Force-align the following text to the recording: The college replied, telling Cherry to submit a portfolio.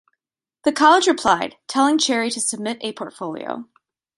The 0.63 0.71
college 0.71 1.05
replied, 1.05 1.57
telling 1.67 1.99
Cherry 1.99 2.31
to 2.31 2.41
submit 2.41 2.79
a 2.81 2.91
portfolio. 2.93 3.69